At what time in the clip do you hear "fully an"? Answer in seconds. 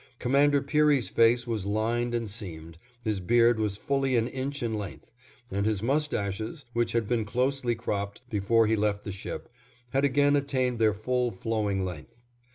3.77-4.27